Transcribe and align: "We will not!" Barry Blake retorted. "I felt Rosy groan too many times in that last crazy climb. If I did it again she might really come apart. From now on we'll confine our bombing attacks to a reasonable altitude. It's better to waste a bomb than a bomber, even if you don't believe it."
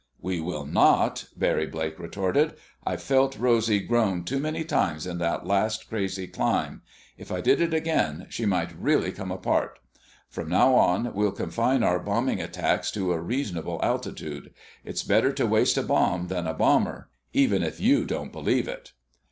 "We 0.19 0.39
will 0.39 0.65
not!" 0.65 1.25
Barry 1.37 1.67
Blake 1.67 1.99
retorted. 1.99 2.53
"I 2.83 2.97
felt 2.97 3.37
Rosy 3.37 3.79
groan 3.81 4.23
too 4.23 4.39
many 4.39 4.63
times 4.63 5.05
in 5.05 5.19
that 5.19 5.45
last 5.45 5.87
crazy 5.89 6.25
climb. 6.25 6.81
If 7.19 7.31
I 7.31 7.39
did 7.39 7.61
it 7.61 7.71
again 7.71 8.25
she 8.27 8.47
might 8.47 8.73
really 8.75 9.11
come 9.11 9.31
apart. 9.31 9.77
From 10.27 10.49
now 10.49 10.73
on 10.73 11.13
we'll 11.13 11.31
confine 11.31 11.83
our 11.83 11.99
bombing 11.99 12.41
attacks 12.41 12.89
to 12.93 13.13
a 13.13 13.21
reasonable 13.21 13.79
altitude. 13.83 14.51
It's 14.83 15.03
better 15.03 15.31
to 15.33 15.45
waste 15.45 15.77
a 15.77 15.83
bomb 15.83 16.29
than 16.29 16.47
a 16.47 16.55
bomber, 16.55 17.11
even 17.31 17.61
if 17.61 17.79
you 17.79 18.05
don't 18.07 18.31
believe 18.31 18.67
it." 18.67 18.93